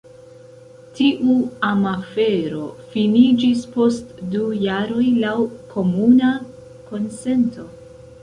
Tiu 0.99 1.33
amafero 1.67 2.61
finiĝis 2.95 3.61
post 3.75 4.17
du 4.35 4.43
jaroj 4.63 5.05
laŭ 5.25 5.35
komuna 5.75 6.31
konsento. 6.89 7.67